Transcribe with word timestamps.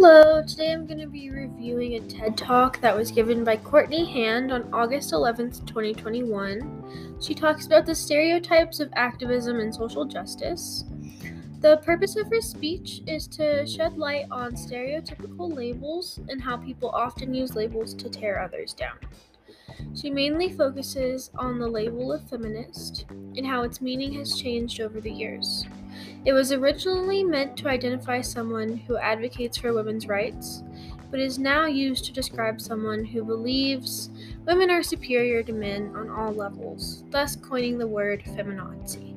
Hello, 0.00 0.40
today 0.40 0.72
I'm 0.72 0.86
going 0.86 1.00
to 1.00 1.08
be 1.08 1.28
reviewing 1.28 1.94
a 1.94 2.00
TED 2.00 2.36
Talk 2.36 2.80
that 2.82 2.96
was 2.96 3.10
given 3.10 3.42
by 3.42 3.56
Courtney 3.56 4.04
Hand 4.04 4.52
on 4.52 4.72
August 4.72 5.12
11th, 5.12 5.66
2021. 5.66 7.16
She 7.20 7.34
talks 7.34 7.66
about 7.66 7.84
the 7.84 7.96
stereotypes 7.96 8.78
of 8.78 8.92
activism 8.94 9.58
and 9.58 9.74
social 9.74 10.04
justice. 10.04 10.84
The 11.58 11.78
purpose 11.78 12.14
of 12.14 12.30
her 12.30 12.40
speech 12.40 13.02
is 13.08 13.26
to 13.26 13.66
shed 13.66 13.98
light 13.98 14.26
on 14.30 14.52
stereotypical 14.52 15.52
labels 15.52 16.20
and 16.28 16.40
how 16.40 16.58
people 16.58 16.90
often 16.90 17.34
use 17.34 17.56
labels 17.56 17.92
to 17.94 18.08
tear 18.08 18.40
others 18.40 18.74
down. 18.74 18.98
She 20.00 20.10
mainly 20.10 20.52
focuses 20.52 21.32
on 21.36 21.58
the 21.58 21.66
label 21.66 22.12
of 22.12 22.30
feminist 22.30 23.06
and 23.10 23.44
how 23.44 23.62
its 23.62 23.80
meaning 23.80 24.12
has 24.12 24.40
changed 24.40 24.80
over 24.80 25.00
the 25.00 25.10
years. 25.10 25.66
It 26.24 26.32
was 26.32 26.52
originally 26.52 27.22
meant 27.22 27.56
to 27.58 27.68
identify 27.68 28.20
someone 28.20 28.76
who 28.76 28.96
advocates 28.96 29.56
for 29.56 29.72
women's 29.72 30.08
rights, 30.08 30.62
but 31.10 31.20
is 31.20 31.38
now 31.38 31.66
used 31.66 32.04
to 32.04 32.12
describe 32.12 32.60
someone 32.60 33.04
who 33.04 33.24
believes 33.24 34.10
women 34.44 34.70
are 34.70 34.82
superior 34.82 35.42
to 35.42 35.52
men 35.52 35.92
on 35.94 36.10
all 36.10 36.32
levels, 36.32 37.04
thus 37.10 37.36
coining 37.36 37.78
the 37.78 37.86
word 37.86 38.22
feminazi. 38.24 39.14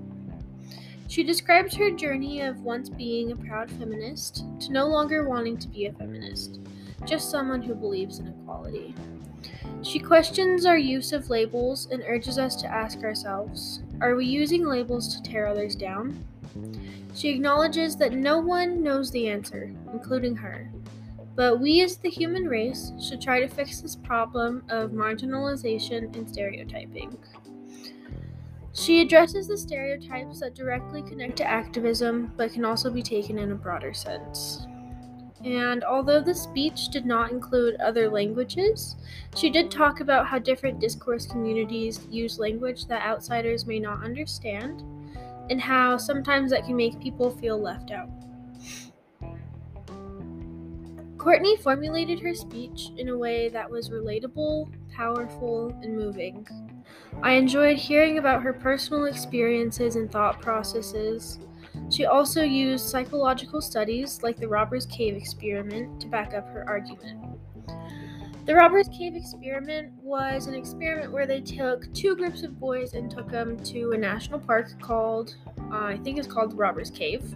She 1.08 1.24
describes 1.24 1.76
her 1.76 1.92
journey 1.92 2.40
of 2.40 2.62
once 2.62 2.88
being 2.88 3.32
a 3.32 3.36
proud 3.36 3.70
feminist 3.72 4.46
to 4.62 4.72
no 4.72 4.88
longer 4.88 5.28
wanting 5.28 5.58
to 5.58 5.68
be 5.68 5.88
a 5.88 5.94
feminist, 5.94 6.62
just 7.04 7.30
someone 7.30 7.62
who 7.62 7.76
believes 7.76 8.20
in 8.20 8.28
equality. 8.28 8.96
She 9.82 10.00
questions 10.00 10.66
our 10.66 10.78
use 10.78 11.12
of 11.12 11.30
labels 11.30 11.88
and 11.92 12.04
urges 12.08 12.38
us 12.38 12.56
to 12.58 12.68
ask 12.68 13.04
ourselves 13.04 13.82
are 14.00 14.16
we 14.16 14.26
using 14.26 14.66
labels 14.66 15.14
to 15.14 15.22
tear 15.22 15.48
others 15.48 15.76
down? 15.76 16.26
She 17.16 17.30
acknowledges 17.30 17.96
that 17.98 18.14
no 18.14 18.40
one 18.40 18.82
knows 18.82 19.12
the 19.12 19.28
answer, 19.28 19.74
including 19.94 20.36
her. 20.36 20.72
But 21.36 21.60
we 21.60 21.82
as 21.82 21.98
the 21.98 22.10
human 22.10 22.48
race 22.48 22.92
should 23.02 23.22
try 23.22 23.40
to 23.40 23.48
fix 23.48 23.82
this 23.82 23.96
problem 23.96 24.64
of 24.70 24.92
marginalization 24.92 26.16
and 26.16 26.30
stereotyping. 26.30 27.18
She 28.74 29.02
addresses 29.02 29.48
the 29.48 29.58
stereotypes 29.58 30.40
that 30.40 30.56
directly 30.56 31.02
connect 31.02 31.38
to 31.38 31.44
activism 31.44 32.34
but 32.38 32.54
can 32.54 32.64
also 32.64 32.90
be 32.90 33.04
taken 33.04 33.38
in 33.38 33.52
a 33.52 33.56
broader 33.56 33.94
sense. 33.94 34.66
And 35.44 35.84
although 35.84 36.22
the 36.22 36.36
speech 36.36 36.90
did 36.90 37.06
not 37.06 37.32
include 37.32 37.82
other 37.82 38.10
languages, 38.10 38.96
she 39.36 39.50
did 39.50 39.72
talk 39.72 40.00
about 40.00 40.28
how 40.28 40.38
different 40.38 40.80
discourse 40.80 41.26
communities 41.26 42.08
use 42.10 42.40
language 42.40 42.86
that 42.86 43.02
outsiders 43.02 43.66
may 43.66 43.80
not 43.80 44.04
understand 44.04 44.84
and 45.52 45.60
how 45.60 45.98
sometimes 45.98 46.50
that 46.50 46.66
can 46.66 46.78
make 46.78 47.00
people 47.02 47.30
feel 47.30 47.62
left 47.62 47.92
out. 47.92 48.10
Courtney 51.18 51.58
formulated 51.58 52.22
her 52.22 52.34
speech 52.34 52.90
in 52.98 53.10
a 53.10 53.18
way 53.18 53.50
that 53.50 53.70
was 53.70 53.90
relatable, 53.90 54.74
powerful, 54.96 55.78
and 55.84 55.96
moving. 55.96 56.48
I 57.22 57.34
enjoyed 57.34 57.78
hearing 57.78 58.18
about 58.18 58.42
her 58.42 58.54
personal 58.54 59.06
experiences 59.06 59.98
and 59.98 60.10
thought 60.10 60.42
processes. 60.42 61.38
She 61.92 62.06
also 62.06 62.44
used 62.44 62.90
psychological 62.90 63.62
studies 63.62 64.24
like 64.24 64.38
the 64.38 64.48
Robbers 64.48 64.86
Cave 64.86 65.16
experiment 65.16 66.02
to 66.02 66.08
back 66.08 66.34
up 66.34 66.48
her 66.48 66.64
argument. 66.68 67.40
The 68.46 68.56
Robbers 68.56 68.88
Cave 68.88 69.16
experiment 69.16 69.94
was 70.02 70.48
an 70.48 70.56
experiment 70.56 71.12
where 71.12 71.28
they 71.28 71.42
took 71.42 71.94
two 71.94 72.16
groups 72.16 72.42
of 72.42 72.60
boys 72.60 72.94
and 72.94 73.10
took 73.10 73.30
them 73.30 73.58
to 73.66 73.92
a 73.92 73.98
national 73.98 74.40
park 74.40 74.72
called, 74.82 75.36
uh, 75.72 75.84
I 75.84 76.00
think 76.04 76.18
it's 76.18 76.28
called 76.28 76.52
the 76.52 76.56
Robbers 76.56 76.90
Cave. 76.90 77.36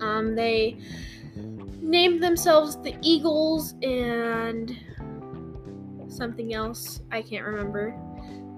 Um, 0.00 0.34
they 0.34 0.78
named 1.80 2.22
themselves 2.22 2.76
the 2.76 2.96
Eagles 3.02 3.74
and 3.82 4.76
something 6.08 6.54
else 6.54 7.00
I 7.10 7.20
can't 7.20 7.44
remember. 7.44 7.94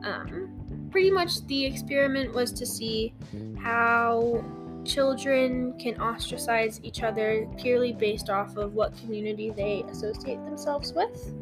Um, 0.04 0.88
pretty 0.91 1.10
much 1.10 1.44
the 1.47 1.64
experiment 1.64 2.32
was 2.32 2.53
to 2.53 2.64
see 2.64 3.12
how 3.58 4.44
children 4.84 5.74
can 5.78 6.00
ostracize 6.00 6.80
each 6.82 7.02
other 7.02 7.48
purely 7.58 7.92
based 7.92 8.30
off 8.30 8.56
of 8.56 8.74
what 8.74 8.96
community 8.98 9.50
they 9.50 9.84
associate 9.90 10.44
themselves 10.44 10.92
with. 10.92 11.34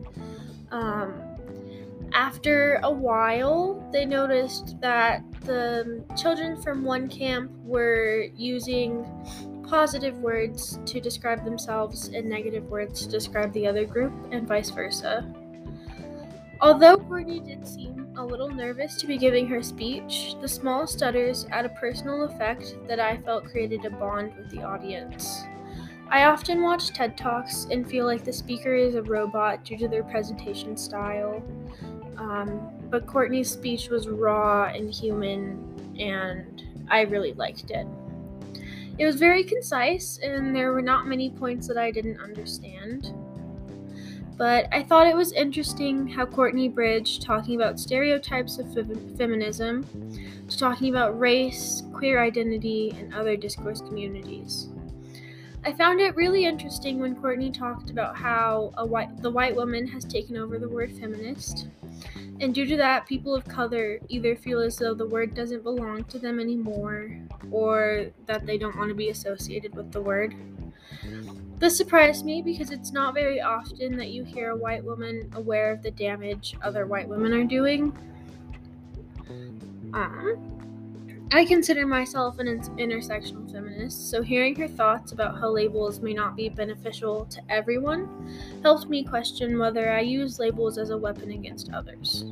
Um, 0.70 1.14
after 2.12 2.80
a 2.82 2.90
while, 2.90 3.88
they 3.92 4.04
noticed 4.04 4.80
that 4.80 5.22
the 5.42 6.04
children 6.16 6.60
from 6.60 6.84
one 6.84 7.08
camp 7.08 7.50
were 7.64 8.26
using 8.36 9.06
positive 9.66 10.18
words 10.18 10.78
to 10.84 11.00
describe 11.00 11.44
themselves 11.44 12.08
and 12.08 12.28
negative 12.28 12.64
words 12.68 13.00
to 13.00 13.08
describe 13.08 13.52
the 13.54 13.66
other 13.66 13.86
group, 13.86 14.12
and 14.30 14.46
vice 14.46 14.70
versa. 14.70 15.24
Although 16.60 16.98
Courtney 16.98 17.40
did 17.40 17.66
seem 17.66 17.91
a 18.16 18.24
little 18.24 18.50
nervous 18.50 18.96
to 18.96 19.06
be 19.06 19.16
giving 19.16 19.46
her 19.48 19.62
speech, 19.62 20.34
the 20.40 20.48
small 20.48 20.86
stutters 20.86 21.44
had 21.50 21.64
a 21.64 21.70
personal 21.70 22.24
effect 22.24 22.76
that 22.86 23.00
I 23.00 23.16
felt 23.18 23.44
created 23.44 23.84
a 23.84 23.90
bond 23.90 24.34
with 24.36 24.50
the 24.50 24.62
audience. 24.62 25.44
I 26.08 26.24
often 26.24 26.62
watch 26.62 26.92
TED 26.92 27.16
Talks 27.16 27.66
and 27.70 27.88
feel 27.88 28.04
like 28.04 28.22
the 28.22 28.32
speaker 28.32 28.74
is 28.74 28.96
a 28.96 29.02
robot 29.02 29.64
due 29.64 29.78
to 29.78 29.88
their 29.88 30.02
presentation 30.02 30.76
style. 30.76 31.42
Um, 32.18 32.70
but 32.90 33.06
Courtney's 33.06 33.50
speech 33.50 33.88
was 33.88 34.08
raw 34.08 34.66
and 34.66 34.92
human, 34.92 35.96
and 35.98 36.62
I 36.90 37.02
really 37.02 37.32
liked 37.32 37.70
it. 37.70 37.86
It 38.98 39.06
was 39.06 39.16
very 39.16 39.42
concise, 39.42 40.18
and 40.22 40.54
there 40.54 40.72
were 40.72 40.82
not 40.82 41.06
many 41.06 41.30
points 41.30 41.66
that 41.68 41.78
I 41.78 41.90
didn't 41.90 42.20
understand. 42.20 43.14
But 44.36 44.66
I 44.72 44.82
thought 44.82 45.06
it 45.06 45.14
was 45.14 45.32
interesting 45.32 46.08
how 46.08 46.26
Courtney 46.26 46.68
bridged 46.68 47.22
talking 47.22 47.54
about 47.54 47.78
stereotypes 47.78 48.58
of 48.58 48.72
feminism 49.16 49.86
to 50.48 50.58
talking 50.58 50.88
about 50.88 51.18
race, 51.18 51.82
queer 51.92 52.20
identity, 52.20 52.94
and 52.98 53.14
other 53.14 53.36
discourse 53.36 53.80
communities. 53.80 54.68
I 55.64 55.72
found 55.72 56.00
it 56.00 56.16
really 56.16 56.44
interesting 56.44 56.98
when 56.98 57.14
Courtney 57.14 57.52
talked 57.52 57.90
about 57.90 58.16
how 58.16 58.72
white, 58.78 59.22
the 59.22 59.30
white 59.30 59.54
woman 59.54 59.86
has 59.86 60.04
taken 60.04 60.36
over 60.36 60.58
the 60.58 60.68
word 60.68 60.90
feminist, 60.90 61.68
and 62.40 62.52
due 62.52 62.66
to 62.66 62.76
that, 62.78 63.06
people 63.06 63.36
of 63.36 63.44
color 63.44 64.00
either 64.08 64.34
feel 64.34 64.58
as 64.58 64.76
though 64.76 64.94
the 64.94 65.06
word 65.06 65.34
doesn't 65.36 65.62
belong 65.62 66.02
to 66.04 66.18
them 66.18 66.40
anymore, 66.40 67.16
or 67.52 68.06
that 68.26 68.44
they 68.44 68.58
don't 68.58 68.76
want 68.76 68.88
to 68.88 68.94
be 68.96 69.10
associated 69.10 69.76
with 69.76 69.92
the 69.92 70.00
word. 70.00 70.34
This 71.58 71.76
surprised 71.76 72.24
me 72.24 72.42
because 72.42 72.70
it's 72.70 72.92
not 72.92 73.14
very 73.14 73.40
often 73.40 73.96
that 73.96 74.10
you 74.10 74.24
hear 74.24 74.50
a 74.50 74.56
white 74.56 74.84
woman 74.84 75.30
aware 75.34 75.70
of 75.70 75.82
the 75.82 75.90
damage 75.92 76.56
other 76.62 76.86
white 76.86 77.08
women 77.08 77.32
are 77.32 77.44
doing. 77.44 77.96
Um, 79.94 81.28
I 81.30 81.44
consider 81.46 81.86
myself 81.86 82.38
an 82.40 82.46
intersectional 82.46 83.50
feminist, 83.50 84.10
so 84.10 84.22
hearing 84.22 84.54
her 84.56 84.68
thoughts 84.68 85.12
about 85.12 85.38
how 85.38 85.50
labels 85.50 86.00
may 86.00 86.12
not 86.12 86.36
be 86.36 86.48
beneficial 86.48 87.24
to 87.26 87.40
everyone 87.48 88.60
helped 88.62 88.88
me 88.88 89.02
question 89.04 89.58
whether 89.58 89.90
I 89.90 90.00
use 90.00 90.38
labels 90.38 90.78
as 90.78 90.90
a 90.90 90.98
weapon 90.98 91.30
against 91.30 91.72
others. 91.72 92.24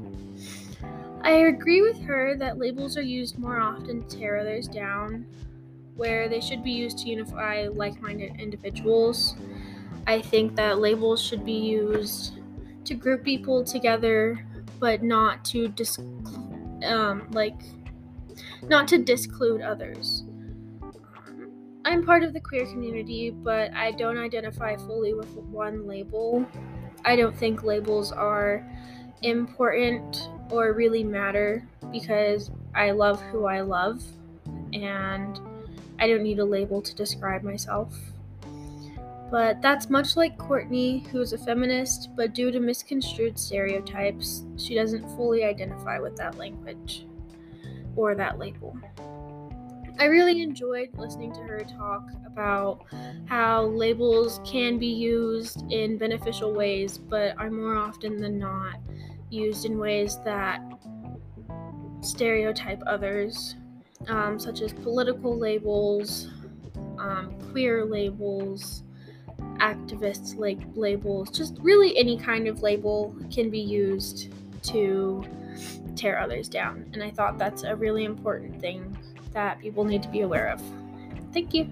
I 1.23 1.33
agree 1.33 1.83
with 1.83 2.01
her 2.03 2.37
that 2.37 2.59
labels 2.59 2.97
are 2.97 3.03
used 3.03 3.39
more 3.39 3.59
often 3.61 4.07
to 4.07 4.19
tear 4.19 4.39
others 4.39 4.69
down, 4.69 5.27
where 6.01 6.31
they 6.31 6.41
should 6.41 6.65
be 6.65 6.73
used 6.73 6.97
to 6.97 7.11
unify 7.11 7.69
like 7.71 8.01
minded 8.01 8.41
individuals. 8.41 9.37
I 10.07 10.23
think 10.23 10.57
that 10.57 10.79
labels 10.79 11.23
should 11.23 11.45
be 11.45 11.53
used 11.53 12.41
to 12.87 12.95
group 12.95 13.23
people 13.23 13.63
together, 13.63 14.43
but 14.79 15.03
not 15.03 15.45
to 15.47 15.69
dis- 15.69 15.99
um, 16.85 17.29
like 17.33 17.61
not 18.63 18.89
to 18.89 18.97
disclude 18.97 19.61
others. 19.61 20.25
I'm 21.85 22.03
part 22.03 22.23
of 22.23 22.33
the 22.33 22.41
queer 22.41 22.65
community, 22.65 23.29
but 23.29 23.71
I 23.75 23.93
don't 23.93 24.17
identify 24.17 24.77
fully 24.77 25.13
with 25.13 25.29
one 25.37 25.87
label. 25.87 26.47
I 27.05 27.15
don't 27.15 27.37
think 27.37 27.63
labels 27.63 28.11
are 28.11 28.67
important 29.21 30.31
or 30.51 30.73
really 30.73 31.05
matter 31.05 31.63
because 31.93 32.51
I 32.75 32.93
love 32.93 33.21
who 33.21 33.45
I 33.45 33.61
love 33.61 34.03
and 34.73 35.39
I 36.01 36.09
don't 36.09 36.23
need 36.23 36.39
a 36.39 36.45
label 36.45 36.81
to 36.83 36.95
describe 36.95 37.43
myself. 37.43 37.95
But 39.31 39.63
that's 39.63 39.89
much 39.89 40.17
like 40.17 40.37
Courtney, 40.39 41.07
who 41.13 41.21
is 41.21 41.33
a 41.33 41.39
feminist, 41.39 42.11
but 42.17 42.35
due 42.35 42.51
to 42.51 42.59
misconstrued 42.59 43.39
stereotypes, 43.39 44.45
she 44.57 44.75
doesn't 44.75 45.09
fully 45.11 45.45
identify 45.45 46.01
with 46.01 46.17
that 46.17 46.37
language 46.37 47.07
or 47.95 48.17
that 48.17 48.39
label. 48.39 48.77
I 50.01 50.07
really 50.07 50.41
enjoyed 50.41 50.89
listening 50.97 51.33
to 51.35 51.41
her 51.41 51.61
talk 51.61 52.09
about 52.27 52.87
how 53.27 53.67
labels 53.67 54.41
can 54.45 54.79
be 54.79 54.87
used 54.87 55.71
in 55.71 55.99
beneficial 55.99 56.53
ways, 56.53 56.97
but 56.97 57.37
are 57.39 57.51
more 57.51 57.77
often 57.77 58.17
than 58.17 58.39
not 58.39 58.81
used 59.29 59.67
in 59.67 59.79
ways 59.79 60.19
that 60.25 60.61
stereotype 62.01 62.83
others 62.87 63.57
um, 64.09 64.39
such 64.39 64.63
as 64.63 64.73
political 64.73 65.37
labels, 65.37 66.29
um, 66.99 67.35
queer 67.51 67.85
labels, 67.85 68.83
activists 69.59 70.37
like 70.39 70.59
labels, 70.75 71.31
just 71.31 71.57
really 71.61 71.97
any 71.97 72.19
kind 72.19 72.47
of 72.47 72.63
label 72.63 73.15
can 73.33 73.51
be 73.51 73.61
used 73.61 74.33
to 74.63 75.25
tear 75.97 76.19
others 76.19 76.49
down. 76.49 76.89
And 76.93 77.03
I 77.03 77.11
thought 77.11 77.39
that's 77.39 77.63
a 77.63 77.77
really 77.77 78.05
important 78.05 78.61
thing 78.61 78.97
that 79.33 79.59
people 79.61 79.85
need 79.85 80.03
to 80.03 80.09
be 80.09 80.23
aware 80.23 80.49
of. 80.49 80.63
Thank 81.33 81.55
you. 81.55 81.69